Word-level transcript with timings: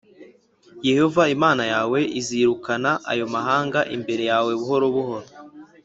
Yehova 0.89 1.23
Imana 1.35 1.63
yawe 1.73 1.99
azirukana 2.19 2.91
ayo 3.11 3.25
mahanga 3.35 3.79
imbere 3.95 4.23
yawe 4.31 4.51
buhoro 4.59 4.87
buhoro. 4.97 5.27